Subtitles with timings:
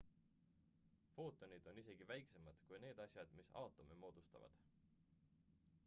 [1.17, 4.59] footonid on isegi väiksemad kui need asjad mis aatome moodustavad